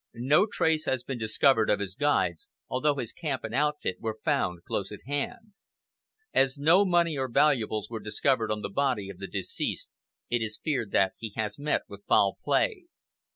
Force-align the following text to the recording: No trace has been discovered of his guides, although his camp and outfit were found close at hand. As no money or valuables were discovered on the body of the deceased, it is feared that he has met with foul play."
No 0.15 0.47
trace 0.47 0.85
has 0.85 1.03
been 1.03 1.19
discovered 1.19 1.69
of 1.69 1.79
his 1.79 1.93
guides, 1.93 2.47
although 2.67 2.95
his 2.95 3.13
camp 3.13 3.43
and 3.43 3.53
outfit 3.53 3.97
were 4.01 4.17
found 4.25 4.63
close 4.63 4.91
at 4.91 5.01
hand. 5.05 5.53
As 6.33 6.57
no 6.57 6.83
money 6.87 7.19
or 7.19 7.27
valuables 7.29 7.87
were 7.87 7.99
discovered 7.99 8.49
on 8.49 8.61
the 8.63 8.69
body 8.69 9.11
of 9.11 9.19
the 9.19 9.27
deceased, 9.27 9.91
it 10.27 10.41
is 10.41 10.57
feared 10.57 10.89
that 10.89 11.13
he 11.19 11.33
has 11.35 11.59
met 11.59 11.83
with 11.87 12.03
foul 12.07 12.39
play." 12.43 12.85